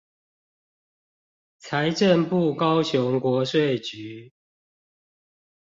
[1.61, 4.33] 財政部高雄國稅局